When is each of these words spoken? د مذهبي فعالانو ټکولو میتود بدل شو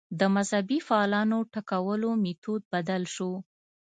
د 0.19 0.21
مذهبي 0.35 0.79
فعالانو 0.87 1.37
ټکولو 1.53 2.09
میتود 2.23 2.61
بدل 2.73 3.03
شو 3.15 3.31